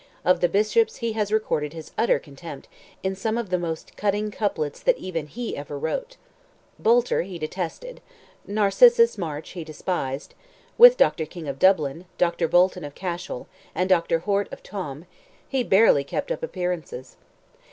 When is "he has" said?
0.95-1.31